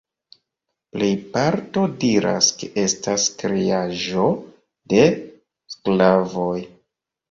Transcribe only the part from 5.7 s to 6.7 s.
sklavoj.